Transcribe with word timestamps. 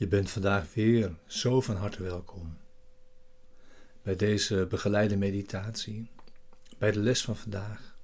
Je 0.00 0.08
bent 0.08 0.30
vandaag 0.30 0.74
weer 0.74 1.18
zo 1.26 1.60
van 1.60 1.76
harte 1.76 2.02
welkom 2.02 2.58
bij 4.02 4.16
deze 4.16 4.66
begeleide 4.66 5.16
meditatie, 5.16 6.10
bij 6.78 6.90
de 6.90 7.00
les 7.00 7.22
van 7.22 7.36
vandaag 7.36 7.96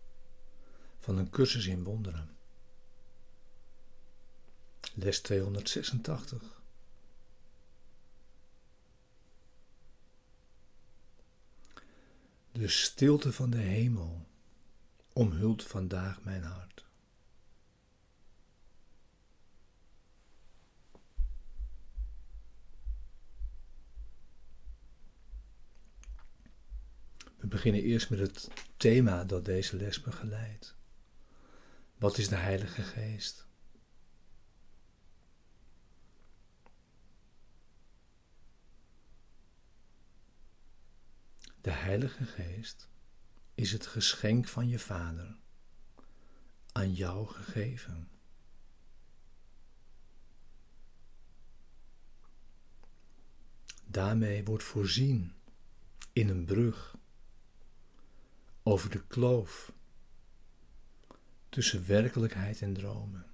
van 0.98 1.18
een 1.18 1.30
cursus 1.30 1.66
in 1.66 1.84
wonderen. 1.84 2.36
Les 4.94 5.20
286. 5.20 6.62
De 12.52 12.68
stilte 12.68 13.32
van 13.32 13.50
de 13.50 13.56
hemel 13.56 14.26
omhult 15.12 15.64
vandaag 15.64 16.22
mijn 16.22 16.42
hart. 16.42 16.75
We 27.46 27.52
beginnen 27.52 27.82
eerst 27.82 28.10
met 28.10 28.18
het 28.18 28.50
thema 28.76 29.24
dat 29.24 29.44
deze 29.44 29.76
les 29.76 30.00
begeleidt. 30.00 30.76
Wat 31.98 32.18
is 32.18 32.28
de 32.28 32.36
Heilige 32.36 32.82
Geest? 32.82 33.46
De 41.60 41.70
Heilige 41.70 42.24
Geest 42.24 42.88
is 43.54 43.72
het 43.72 43.86
geschenk 43.86 44.48
van 44.48 44.68
je 44.68 44.78
Vader, 44.78 45.36
aan 46.72 46.92
jou 46.92 47.26
gegeven. 47.26 48.08
Daarmee 53.84 54.44
wordt 54.44 54.64
voorzien 54.64 55.34
in 56.12 56.28
een 56.28 56.44
brug 56.44 56.95
over 58.68 58.90
de 58.90 59.06
kloof 59.06 59.72
tussen 61.48 61.86
werkelijkheid 61.86 62.62
en 62.62 62.74
dromen, 62.74 63.26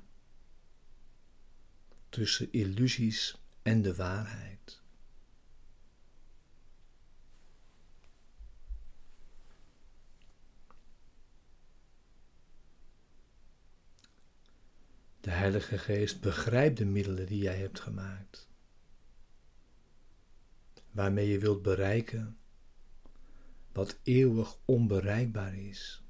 tussen 2.08 2.52
illusies 2.52 3.38
en 3.62 3.82
de 3.82 3.94
waarheid. 3.94 4.80
De 15.20 15.30
Heilige 15.30 15.78
Geest 15.78 16.20
begrijpt 16.20 16.78
de 16.78 16.84
middelen 16.84 17.26
die 17.26 17.42
jij 17.42 17.58
hebt 17.58 17.80
gemaakt, 17.80 18.48
waarmee 20.90 21.28
je 21.28 21.38
wilt 21.38 21.62
bereiken 21.62 22.36
wat 23.72 23.98
eeuwig 24.02 24.56
onbereikbaar 24.64 25.54
is. 25.54 26.02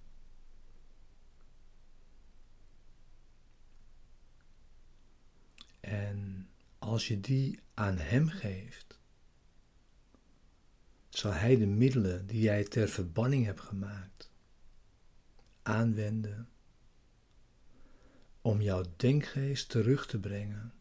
En 5.80 6.48
als 6.78 7.08
je 7.08 7.20
die 7.20 7.60
aan 7.74 7.98
Hem 7.98 8.28
geeft, 8.28 8.98
zal 11.08 11.32
Hij 11.32 11.56
de 11.56 11.66
middelen 11.66 12.26
die 12.26 12.40
jij 12.40 12.64
ter 12.64 12.88
verbanning 12.88 13.44
hebt 13.44 13.60
gemaakt 13.60 14.30
aanwenden 15.62 16.48
om 18.40 18.60
jouw 18.60 18.84
denkgeest 18.96 19.68
terug 19.68 20.06
te 20.06 20.20
brengen 20.20 20.72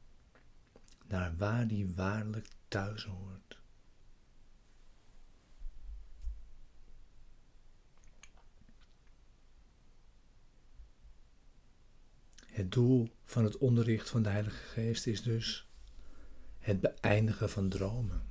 naar 1.08 1.36
waar 1.38 1.68
die 1.68 1.94
waarlijk 1.96 2.48
thuis 2.68 3.04
hoort. 3.04 3.61
Het 12.52 12.72
doel 12.72 13.10
van 13.24 13.44
het 13.44 13.58
onderricht 13.58 14.10
van 14.10 14.22
de 14.24 14.30
Heilige 14.30 14.64
Geest 14.64 15.08
is 15.08 15.22
dus 15.22 15.70
het 16.60 16.82
beëindigen 16.82 17.50
van 17.50 17.70
dromen, 17.70 18.28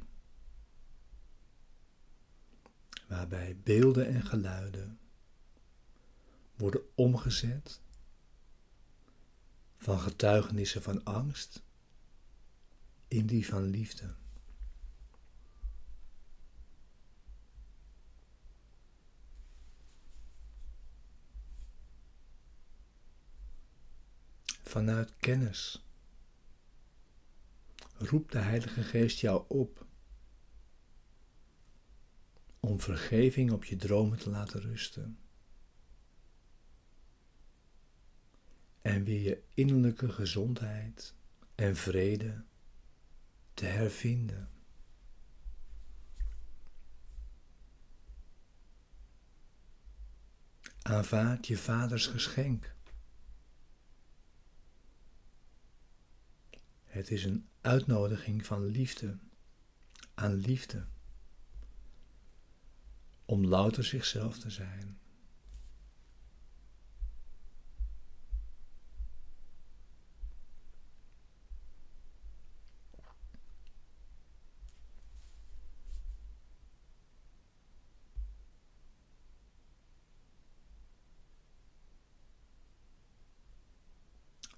waarbij 3.08 3.56
beelden 3.62 4.06
en 4.06 4.22
geluiden 4.22 4.98
worden 6.56 6.82
omgezet 6.94 7.80
van 9.76 10.00
getuigenissen 10.00 10.82
van 10.82 11.04
angst 11.04 11.62
in 13.08 13.26
die 13.26 13.46
van 13.46 13.62
liefde. 13.62 14.14
Vanuit 24.70 25.16
kennis 25.16 25.84
roept 27.96 28.32
de 28.32 28.38
Heilige 28.38 28.82
Geest 28.82 29.20
jou 29.20 29.44
op 29.48 29.86
om 32.60 32.80
vergeving 32.80 33.52
op 33.52 33.64
je 33.64 33.76
dromen 33.76 34.18
te 34.18 34.30
laten 34.30 34.60
rusten. 34.60 35.18
en 38.82 39.04
weer 39.04 39.22
je 39.22 39.42
innerlijke 39.54 40.08
gezondheid 40.08 41.14
en 41.54 41.76
vrede 41.76 42.44
te 43.54 43.64
hervinden. 43.64 44.50
Aanvaard 50.82 51.46
je 51.46 51.56
vaders 51.56 52.06
geschenk. 52.06 52.74
Het 57.00 57.10
is 57.10 57.24
een 57.24 57.48
uitnodiging 57.60 58.46
van 58.46 58.64
liefde 58.64 59.18
aan 60.14 60.34
liefde 60.34 60.84
om 63.24 63.46
louter 63.46 63.84
zichzelf 63.84 64.38
te 64.38 64.50
zijn. 64.50 64.98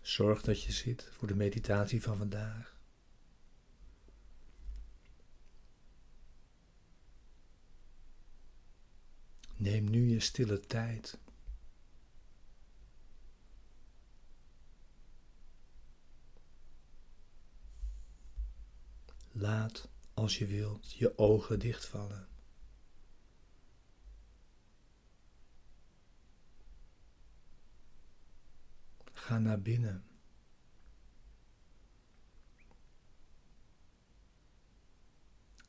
Zorg 0.02 0.43
dat 0.43 0.62
je 0.62 0.72
zit 0.72 1.08
voor 1.12 1.28
de 1.28 1.34
meditatie 1.34 2.02
van 2.02 2.16
vandaag. 2.16 2.76
Neem 9.56 9.90
nu 9.90 10.08
je 10.08 10.20
stille 10.20 10.60
tijd. 10.60 11.19
Laat, 19.32 19.88
als 20.14 20.38
je 20.38 20.46
wilt, 20.46 20.93
je 20.93 21.19
ogen 21.19 21.58
dichtvallen. 21.58 22.31
Ga 29.23 29.39
naar 29.39 29.61
binnen. 29.61 30.05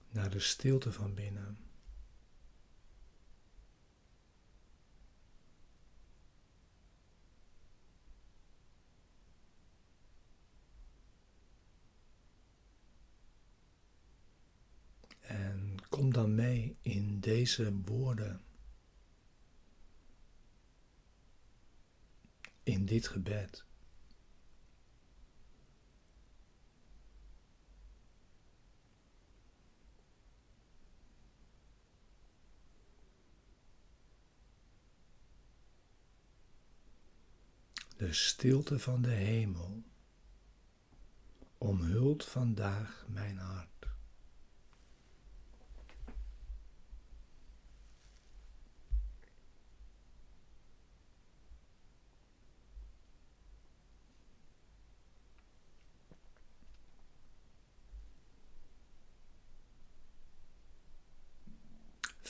Naar 0.09 0.29
de 0.29 0.39
stilte 0.39 0.91
van 0.91 1.13
binnen. 1.13 1.57
En 15.21 15.77
kom 15.89 16.13
dan 16.13 16.35
mee 16.35 16.77
in 16.81 17.19
deze 17.19 17.73
woorden. 17.81 18.52
In 22.63 22.85
dit 22.85 23.07
gebed. 23.07 23.65
De 37.97 38.13
stilte 38.13 38.79
van 38.79 39.01
de 39.01 39.09
hemel 39.09 39.83
omhult 41.57 42.25
vandaag 42.25 43.05
mijn 43.07 43.37
hart. 43.37 43.82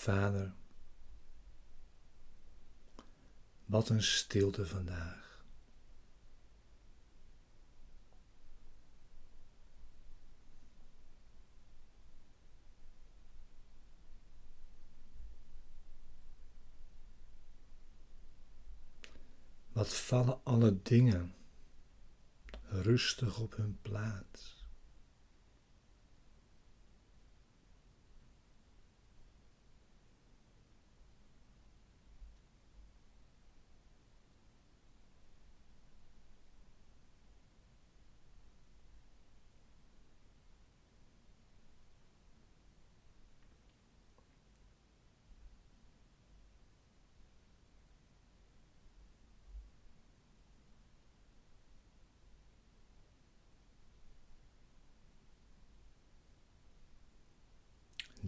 Vader, 0.03 0.53
wat 3.65 3.89
een 3.89 4.03
stilte 4.03 4.65
vandaag. 4.65 5.45
Wat 19.71 19.94
vallen 19.94 20.44
alle 20.44 20.81
dingen 20.81 21.35
rustig 22.67 23.39
op 23.39 23.55
hun 23.55 23.79
plaats. 23.81 24.62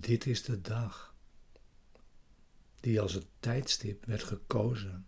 Dit 0.06 0.26
is 0.26 0.44
de 0.44 0.62
dag 0.62 1.16
die 2.80 3.02
als 3.02 3.14
het 3.14 3.26
tijdstip 3.40 4.06
werd 4.06 4.24
gekozen, 4.24 5.06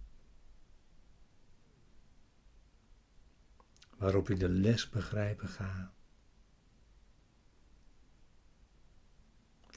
waarop 3.98 4.30
ik 4.30 4.40
de 4.40 4.50
les 4.50 4.90
begrijpen 4.90 5.48
ga. 5.48 5.94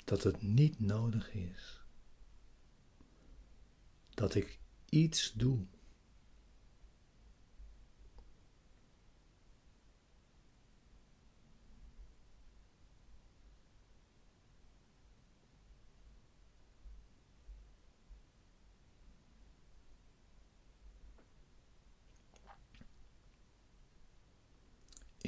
Dat 0.04 0.22
het 0.22 0.42
niet 0.42 0.80
nodig 0.80 1.32
is 1.32 1.82
dat 4.14 4.34
ik 4.34 4.58
iets 4.88 5.32
doe 5.32 5.66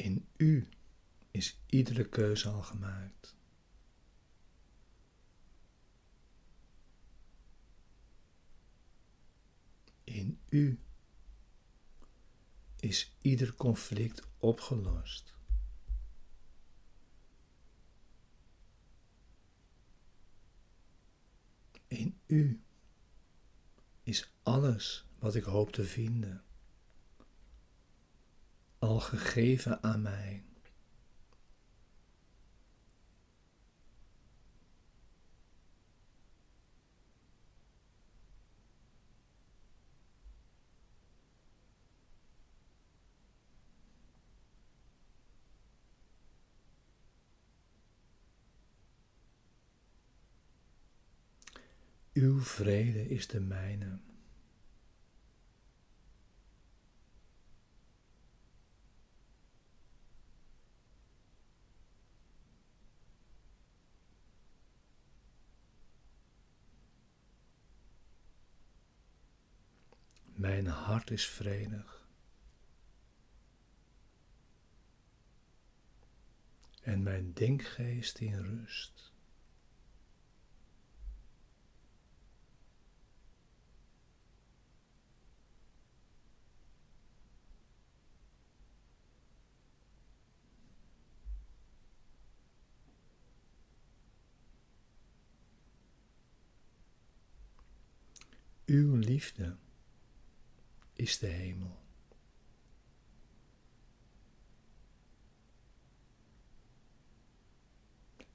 In 0.02 0.28
u 0.36 0.68
is 1.30 1.60
iedere 1.66 2.08
keuze 2.08 2.48
al 2.48 2.62
gemaakt. 2.62 3.36
In 10.04 10.40
u 10.48 10.80
is 12.76 13.16
ieder 13.20 13.54
conflict 13.54 14.22
opgelost. 14.38 15.34
In 21.88 22.20
u 22.26 22.62
is 24.02 24.32
alles 24.42 25.06
wat 25.18 25.34
ik 25.34 25.44
hoop 25.44 25.72
te 25.72 25.84
vinden 25.84 26.44
al 28.82 29.00
gegeven 29.00 29.82
aan 29.82 30.02
mij. 30.02 30.44
Uw 52.12 52.40
vrede 52.40 53.08
is 53.08 53.26
de 53.26 53.40
mijne. 53.40 54.11
Mijn 70.42 70.66
hart 70.66 71.10
is 71.10 71.26
vredig. 71.26 72.06
En 76.80 77.02
mijn 77.02 77.32
denkgeest 77.32 78.18
in 78.18 78.40
rust. 78.40 79.12
Uw 98.64 98.96
liefde 98.96 99.56
is 100.92 101.18
de 101.18 101.26
hemel. 101.26 101.80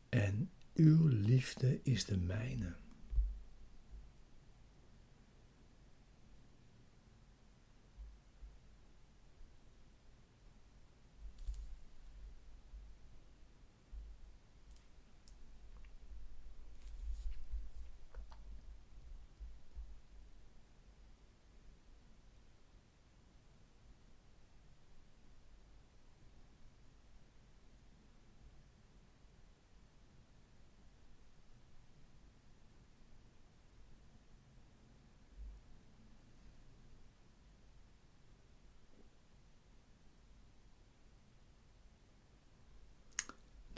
En 0.09 0.51
uw 0.73 1.07
liefde 1.07 1.79
is 1.83 2.05
de 2.05 2.17
mijne. 2.17 2.75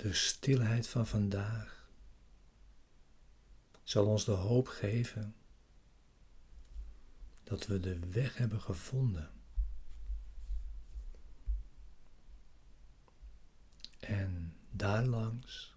De 0.02 0.14
stilheid 0.14 0.88
van 0.88 1.08
vandaag 1.08 1.90
zal 3.84 4.06
ons 4.06 4.26
de 4.26 4.32
hoop 4.32 4.68
geven 4.68 5.36
dat 7.44 7.68
we 7.68 7.80
de 7.80 8.00
weg 8.00 8.38
hebben 8.38 8.62
gevonden. 8.62 9.32
En 14.00 14.56
daarlangs 14.72 15.76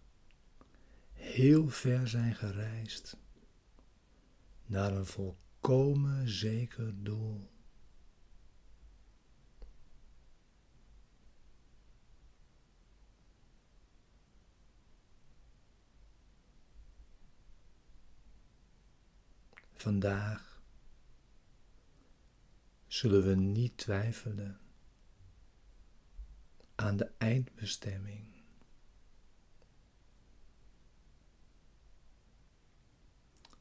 heel 1.13 1.69
ver 1.69 2.09
zijn 2.09 2.35
gereisd 2.35 3.17
naar 4.67 4.93
een 4.93 5.07
volkomen 5.07 6.29
zeker 6.29 7.03
doel. 7.03 7.52
Vandaag 19.83 20.63
zullen 22.87 23.23
we 23.23 23.35
niet 23.35 23.77
twijfelen 23.77 24.61
aan 26.75 26.97
de 26.97 27.11
eindbestemming. 27.19 28.45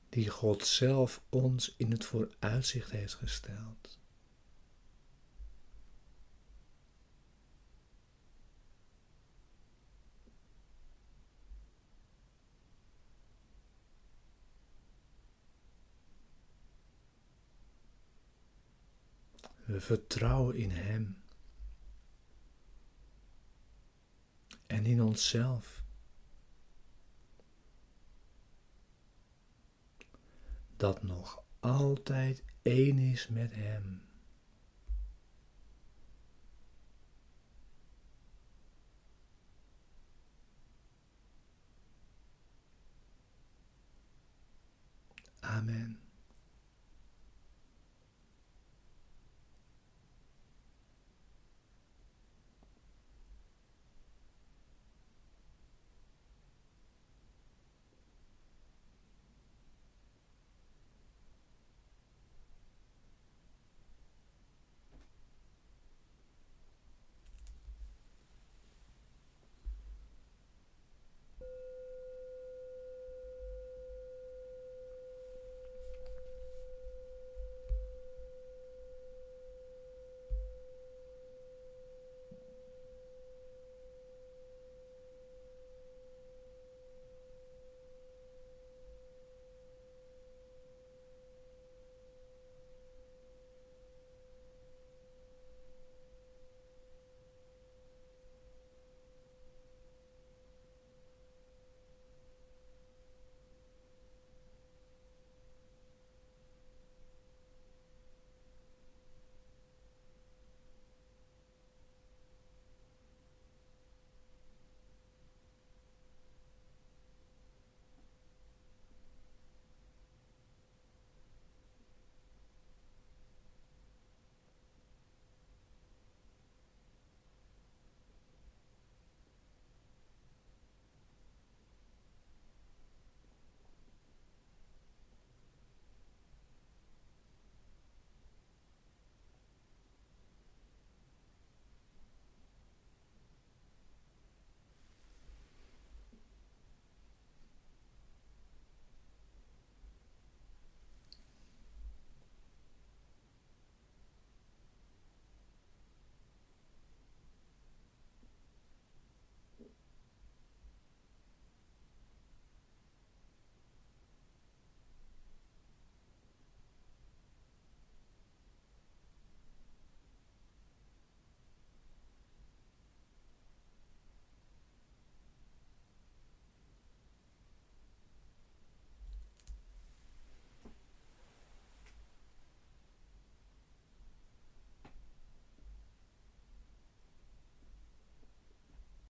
Die 0.09 0.29
God 0.29 0.65
zelf 0.65 1.21
ons 1.29 1.75
in 1.77 1.91
het 1.91 2.05
vooruitzicht 2.05 2.91
heeft 2.91 3.13
gesteld. 3.13 3.99
We 19.71 19.81
vertrouwen 19.81 20.55
in 20.55 20.71
Hem 20.71 21.17
en 24.67 24.85
in 24.85 25.01
onszelf. 25.01 25.83
Dat 30.77 31.03
nog 31.03 31.43
altijd 31.59 32.43
één 32.61 32.97
is 32.97 33.27
met 33.27 33.53
Hem. 33.55 34.01
Amen. 45.39 46.00